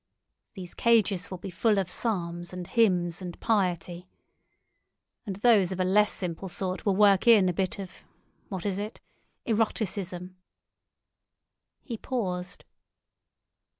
[0.55, 4.07] These cages will be full of psalms and hymns and piety.
[5.27, 10.37] And those of a less simple sort will work in a bit of—what is it?—eroticism."
[11.83, 12.65] He paused.